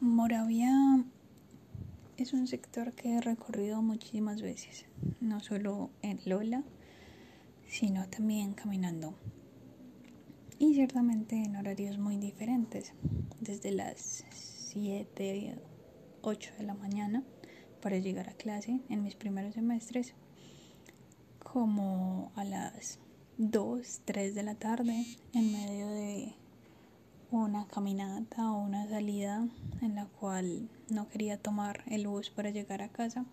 Moravia 0.00 1.04
es 2.16 2.32
un 2.32 2.46
sector 2.46 2.92
que 2.92 3.14
he 3.14 3.20
recorrido 3.20 3.82
muchísimas 3.82 4.42
veces, 4.42 4.86
no 5.20 5.40
solo 5.40 5.90
en 6.02 6.20
Lola, 6.24 6.62
sino 7.66 8.08
también 8.08 8.54
caminando. 8.54 9.18
Y 10.60 10.74
ciertamente 10.74 11.34
en 11.42 11.56
horarios 11.56 11.98
muy 11.98 12.16
diferentes, 12.16 12.92
desde 13.40 13.72
las 13.72 14.24
7, 14.30 15.56
8 16.22 16.50
de 16.58 16.62
la 16.62 16.74
mañana 16.74 17.24
para 17.82 17.98
llegar 17.98 18.28
a 18.28 18.34
clase 18.34 18.80
en 18.88 19.02
mis 19.02 19.16
primeros 19.16 19.54
semestres, 19.54 20.14
como 21.40 22.30
a 22.36 22.44
las 22.44 23.00
2, 23.38 24.02
3 24.04 24.36
de 24.36 24.42
la 24.44 24.54
tarde 24.54 25.04
en 25.32 25.52
medio 25.52 25.88
de 25.88 26.34
una 27.30 27.66
caminata 27.66 28.52
o 28.52 28.58
una 28.58 28.88
salida 28.88 29.46
en 29.82 29.94
la 29.94 30.06
cual 30.06 30.68
no 30.88 31.08
quería 31.08 31.36
tomar 31.36 31.82
el 31.86 32.06
bus 32.06 32.30
para 32.30 32.50
llegar 32.50 32.80
a 32.80 32.88
casa. 32.88 33.26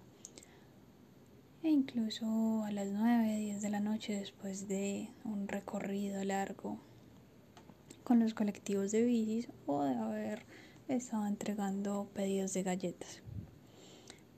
E 1.64 1.70
incluso 1.70 2.64
a 2.64 2.72
las 2.72 2.90
9, 2.92 3.38
10 3.38 3.62
de 3.62 3.70
la 3.70 3.80
noche 3.80 4.20
después 4.20 4.68
de 4.68 5.10
un 5.24 5.48
recorrido 5.48 6.24
largo 6.24 6.78
con 8.04 8.20
los 8.20 8.34
colectivos 8.34 8.92
de 8.92 9.04
bicis 9.04 9.48
o 9.66 9.84
de 9.84 9.96
haber 9.96 10.46
estado 10.90 11.26
entregando 11.26 12.08
pedidos 12.14 12.54
de 12.54 12.64
galletas. 12.64 13.22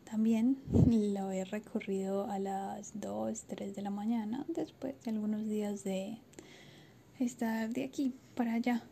También 0.05 0.57
lo 0.71 1.31
he 1.31 1.43
recorrido 1.43 2.29
a 2.29 2.39
las 2.39 2.98
2, 2.99 3.43
3 3.48 3.76
de 3.76 3.81
la 3.81 3.89
mañana 3.89 4.45
después 4.48 4.95
de 5.03 5.12
algunos 5.12 5.45
días 5.48 5.84
de 5.84 6.20
estar 7.20 7.70
de 7.71 7.84
aquí 7.84 8.13
para 8.35 8.53
allá 8.53 8.84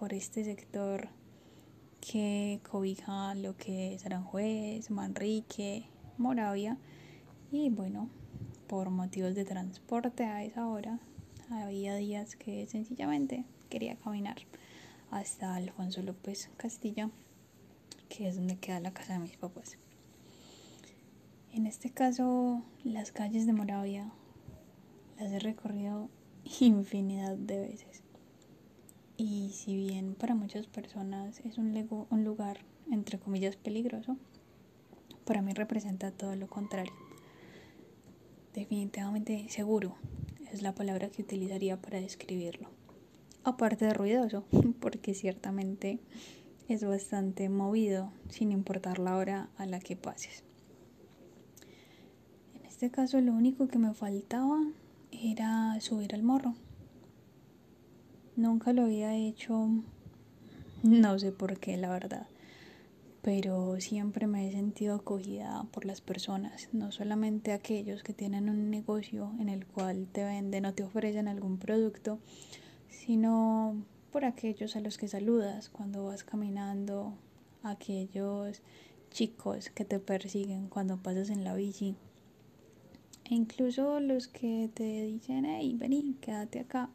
por 0.00 0.14
este 0.14 0.42
sector 0.44 1.10
que 2.00 2.60
cobija 2.70 3.34
lo 3.34 3.54
que 3.58 3.94
es 3.94 4.06
Aranjuez, 4.06 4.90
Manrique, 4.90 5.84
Moravia 6.16 6.78
y 7.52 7.68
bueno, 7.68 8.08
por 8.66 8.88
motivos 8.88 9.34
de 9.34 9.44
transporte 9.44 10.24
a 10.24 10.42
esa 10.42 10.66
hora 10.66 10.98
había 11.50 11.96
días 11.96 12.34
que 12.34 12.66
sencillamente 12.66 13.44
quería 13.68 13.96
caminar 13.96 14.38
hasta 15.10 15.54
Alfonso 15.54 16.00
López 16.00 16.48
Castillo, 16.56 17.10
que 18.08 18.26
es 18.26 18.36
donde 18.36 18.56
queda 18.56 18.80
la 18.80 18.94
casa 18.94 19.12
de 19.12 19.18
mis 19.18 19.36
papás. 19.36 19.76
En 21.52 21.66
este 21.66 21.90
caso, 21.90 22.62
las 22.84 23.12
calles 23.12 23.44
de 23.44 23.52
Moravia 23.52 24.10
las 25.18 25.30
he 25.30 25.40
recorrido 25.40 26.08
infinidad 26.60 27.36
de 27.36 27.60
veces. 27.60 28.02
Y 29.22 29.50
si 29.50 29.76
bien 29.76 30.14
para 30.14 30.34
muchas 30.34 30.66
personas 30.66 31.40
es 31.40 31.58
un, 31.58 32.06
un 32.08 32.24
lugar, 32.24 32.60
entre 32.90 33.18
comillas, 33.18 33.54
peligroso, 33.54 34.16
para 35.26 35.42
mí 35.42 35.52
representa 35.52 36.10
todo 36.10 36.34
lo 36.36 36.48
contrario. 36.48 36.94
Definitivamente 38.54 39.46
seguro 39.50 39.96
es 40.50 40.62
la 40.62 40.74
palabra 40.74 41.10
que 41.10 41.20
utilizaría 41.20 41.76
para 41.76 42.00
describirlo. 42.00 42.70
Aparte 43.44 43.84
de 43.84 43.92
ruidoso, 43.92 44.46
porque 44.80 45.12
ciertamente 45.12 45.98
es 46.66 46.82
bastante 46.82 47.50
movido 47.50 48.12
sin 48.30 48.52
importar 48.52 48.98
la 48.98 49.18
hora 49.18 49.50
a 49.58 49.66
la 49.66 49.80
que 49.80 49.96
pases. 49.96 50.44
En 52.54 52.64
este 52.64 52.90
caso 52.90 53.20
lo 53.20 53.34
único 53.34 53.68
que 53.68 53.76
me 53.76 53.92
faltaba 53.92 54.62
era 55.12 55.78
subir 55.82 56.14
al 56.14 56.22
morro. 56.22 56.54
Nunca 58.40 58.72
lo 58.72 58.84
había 58.84 59.14
hecho, 59.14 59.68
no 60.82 61.18
sé 61.18 61.30
por 61.30 61.58
qué, 61.58 61.76
la 61.76 61.90
verdad. 61.90 62.26
Pero 63.20 63.78
siempre 63.80 64.26
me 64.26 64.48
he 64.48 64.52
sentido 64.52 64.94
acogida 64.94 65.66
por 65.72 65.84
las 65.84 66.00
personas, 66.00 66.70
no 66.72 66.90
solamente 66.90 67.52
aquellos 67.52 68.02
que 68.02 68.14
tienen 68.14 68.48
un 68.48 68.70
negocio 68.70 69.30
en 69.40 69.50
el 69.50 69.66
cual 69.66 70.08
te 70.10 70.24
venden 70.24 70.64
o 70.64 70.72
te 70.72 70.84
ofrecen 70.84 71.28
algún 71.28 71.58
producto, 71.58 72.18
sino 72.88 73.76
por 74.10 74.24
aquellos 74.24 74.74
a 74.74 74.80
los 74.80 74.96
que 74.96 75.06
saludas 75.06 75.68
cuando 75.68 76.06
vas 76.06 76.24
caminando, 76.24 77.12
aquellos 77.62 78.62
chicos 79.10 79.68
que 79.68 79.84
te 79.84 79.98
persiguen 79.98 80.68
cuando 80.68 80.96
pasas 80.96 81.28
en 81.28 81.44
la 81.44 81.54
bici, 81.54 81.94
e 83.26 83.34
incluso 83.34 84.00
los 84.00 84.28
que 84.28 84.70
te 84.72 85.04
dicen, 85.04 85.44
hey, 85.44 85.76
vení, 85.78 86.16
quédate 86.22 86.60
acá 86.60 86.88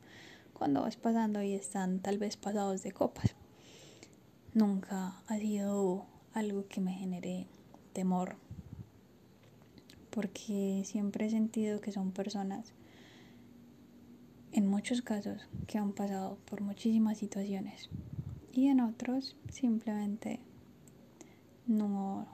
cuando 0.58 0.82
vas 0.82 0.96
pasando 0.96 1.44
y 1.44 1.54
están 1.54 2.00
tal 2.00 2.18
vez 2.18 2.38
pasados 2.38 2.82
de 2.82 2.92
copas. 2.92 3.36
Nunca 4.54 5.22
ha 5.28 5.38
sido 5.38 6.06
algo 6.34 6.68
que 6.68 6.82
me 6.82 6.94
genere 6.94 7.48
temor, 7.94 8.38
porque 10.10 10.82
siempre 10.86 11.26
he 11.26 11.30
sentido 11.30 11.82
que 11.82 11.92
son 11.92 12.12
personas, 12.12 12.74
en 14.54 14.68
muchos 14.68 15.02
casos, 15.02 15.48
que 15.68 15.78
han 15.78 15.92
pasado 15.92 16.38
por 16.46 16.62
muchísimas 16.62 17.18
situaciones 17.18 17.90
y 18.54 18.68
en 18.68 18.80
otros 18.80 19.36
simplemente 19.50 20.40
no, 21.68 22.26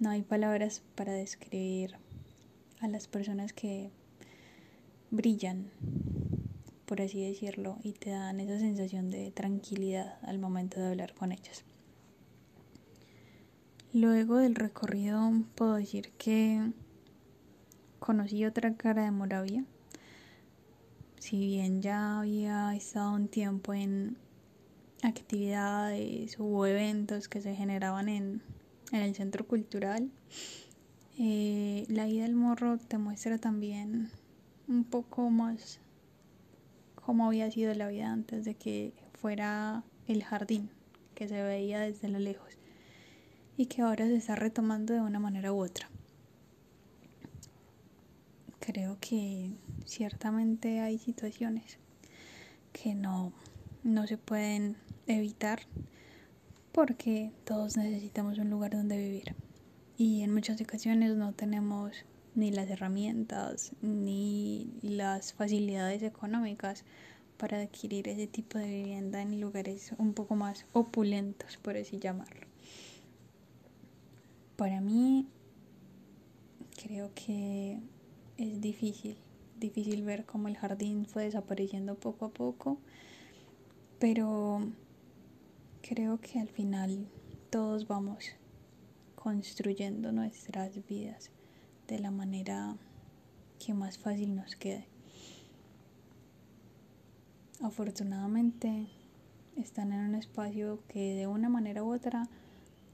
no 0.00 0.10
hay 0.10 0.22
palabras 0.22 0.82
para 0.96 1.12
describir 1.12 1.94
a 2.80 2.88
las 2.88 3.06
personas 3.06 3.52
que 3.52 3.92
brillan 5.12 5.70
por 6.90 7.00
así 7.00 7.22
decirlo, 7.22 7.78
y 7.84 7.92
te 7.92 8.10
dan 8.10 8.40
esa 8.40 8.58
sensación 8.58 9.12
de 9.12 9.30
tranquilidad 9.30 10.18
al 10.22 10.40
momento 10.40 10.80
de 10.80 10.88
hablar 10.88 11.14
con 11.14 11.30
ellas. 11.30 11.62
Luego 13.92 14.38
del 14.38 14.56
recorrido 14.56 15.30
puedo 15.54 15.76
decir 15.76 16.10
que 16.18 16.72
conocí 18.00 18.44
otra 18.44 18.74
cara 18.74 19.04
de 19.04 19.12
Moravia. 19.12 19.64
Si 21.20 21.38
bien 21.46 21.80
ya 21.80 22.18
había 22.18 22.74
estado 22.74 23.12
un 23.12 23.28
tiempo 23.28 23.72
en 23.72 24.16
actividades 25.04 26.34
o 26.40 26.66
eventos 26.66 27.28
que 27.28 27.40
se 27.40 27.54
generaban 27.54 28.08
en, 28.08 28.42
en 28.90 29.00
el 29.00 29.14
centro 29.14 29.46
cultural, 29.46 30.10
eh, 31.20 31.84
la 31.86 32.08
ida 32.08 32.24
del 32.24 32.34
morro 32.34 32.78
te 32.78 32.98
muestra 32.98 33.38
también 33.38 34.10
un 34.66 34.82
poco 34.82 35.30
más 35.30 35.78
cómo 37.10 37.26
había 37.26 37.50
sido 37.50 37.74
la 37.74 37.88
vida 37.88 38.12
antes 38.12 38.44
de 38.44 38.54
que 38.54 38.92
fuera 39.14 39.82
el 40.06 40.22
jardín 40.22 40.70
que 41.16 41.26
se 41.26 41.42
veía 41.42 41.80
desde 41.80 42.06
lo 42.06 42.20
lejos 42.20 42.56
y 43.56 43.66
que 43.66 43.82
ahora 43.82 44.06
se 44.06 44.14
está 44.14 44.36
retomando 44.36 44.94
de 44.94 45.00
una 45.00 45.18
manera 45.18 45.52
u 45.52 45.60
otra. 45.60 45.90
Creo 48.60 48.96
que 49.00 49.50
ciertamente 49.86 50.78
hay 50.78 50.98
situaciones 50.98 51.78
que 52.72 52.94
no, 52.94 53.32
no 53.82 54.06
se 54.06 54.16
pueden 54.16 54.76
evitar 55.08 55.62
porque 56.70 57.32
todos 57.42 57.76
necesitamos 57.76 58.38
un 58.38 58.50
lugar 58.50 58.70
donde 58.70 58.96
vivir 58.96 59.34
y 59.98 60.22
en 60.22 60.32
muchas 60.32 60.60
ocasiones 60.60 61.16
no 61.16 61.32
tenemos 61.32 62.04
ni 62.34 62.50
las 62.50 62.68
herramientas 62.70 63.72
ni 63.82 64.72
las 64.82 65.32
facilidades 65.32 66.02
económicas 66.02 66.84
para 67.36 67.60
adquirir 67.60 68.06
ese 68.08 68.26
tipo 68.26 68.58
de 68.58 68.68
vivienda 68.68 69.22
en 69.22 69.40
lugares 69.40 69.92
un 69.98 70.12
poco 70.12 70.36
más 70.36 70.66
opulentos, 70.72 71.56
por 71.56 71.76
así 71.76 71.98
llamarlo. 71.98 72.46
Para 74.56 74.80
mí 74.82 75.26
creo 76.82 77.10
que 77.14 77.80
es 78.36 78.60
difícil, 78.60 79.16
difícil 79.58 80.02
ver 80.02 80.26
cómo 80.26 80.48
el 80.48 80.56
jardín 80.56 81.06
fue 81.06 81.24
desapareciendo 81.24 81.94
poco 81.94 82.26
a 82.26 82.30
poco, 82.30 82.78
pero 83.98 84.60
creo 85.80 86.20
que 86.20 86.40
al 86.40 86.48
final 86.48 87.06
todos 87.48 87.86
vamos 87.86 88.32
construyendo 89.14 90.12
nuestras 90.12 90.86
vidas 90.86 91.30
de 91.90 91.98
la 91.98 92.12
manera 92.12 92.76
que 93.58 93.74
más 93.74 93.98
fácil 93.98 94.36
nos 94.36 94.54
quede. 94.54 94.86
Afortunadamente 97.60 98.86
están 99.56 99.92
en 99.92 99.98
un 99.98 100.14
espacio 100.14 100.78
que 100.86 101.14
de 101.14 101.26
una 101.26 101.48
manera 101.48 101.82
u 101.82 101.92
otra 101.92 102.28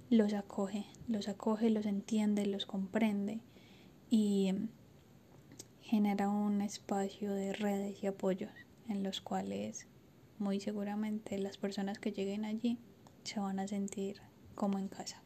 los 0.08 0.32
acoge, 0.32 0.87
los 1.08 1.28
acoge, 1.28 1.69
los 1.69 1.84
entiende, 1.84 2.46
los 2.46 2.64
comprende 2.64 3.40
y 4.08 4.54
genera 5.82 6.31
un 6.31 6.62
espacio 6.62 7.34
de 7.34 7.52
redes 7.52 8.02
y 8.02 8.06
apoyos 8.06 8.50
en 8.88 9.02
los 9.02 9.20
cuales 9.20 9.87
muy 10.38 10.58
seguramente 10.58 11.38
las 11.38 11.58
personas 11.58 11.99
que 11.99 12.12
lleguen 12.12 12.46
allí 12.46 12.78
se 13.25 13.40
van 13.40 13.58
a 13.58 13.69
sentir 13.69 14.22
como 14.54 14.78
en 14.78 14.88
casa. 14.88 15.25